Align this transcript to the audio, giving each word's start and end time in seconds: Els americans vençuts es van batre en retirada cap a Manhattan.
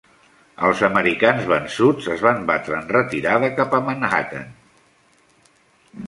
Els 0.67 0.79
americans 0.85 1.43
vençuts 1.49 2.07
es 2.15 2.23
van 2.27 2.41
batre 2.47 2.75
en 2.77 2.89
retirada 2.93 3.51
cap 3.59 3.75
a 3.79 3.83
Manhattan. 3.89 4.49